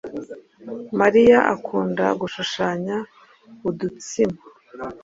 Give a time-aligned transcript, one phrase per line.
[0.99, 2.97] Mariya akunda gushushanya
[3.69, 4.39] udutsima.